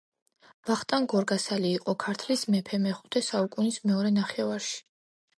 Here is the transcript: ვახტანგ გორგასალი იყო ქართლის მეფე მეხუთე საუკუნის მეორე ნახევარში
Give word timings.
ვახტანგ 0.67 1.09
გორგასალი 1.15 1.73
იყო 1.79 1.93
ქართლის 2.03 2.45
მეფე 2.55 2.79
მეხუთე 2.85 3.21
საუკუნის 3.27 3.77
მეორე 3.91 4.13
ნახევარში 4.15 4.81